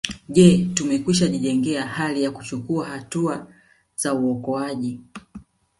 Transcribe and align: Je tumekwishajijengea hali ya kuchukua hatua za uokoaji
Je 0.29 0.65
tumekwishajijengea 0.75 1.87
hali 1.87 2.23
ya 2.23 2.31
kuchukua 2.31 2.87
hatua 2.87 3.47
za 3.95 4.13
uokoaji 4.13 4.99